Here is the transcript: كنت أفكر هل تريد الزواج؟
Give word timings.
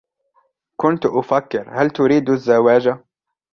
كنت 0.77 1.05
أفكر 1.05 1.69
هل 1.69 1.89
تريد 1.89 2.29
الزواج؟ 2.29 2.89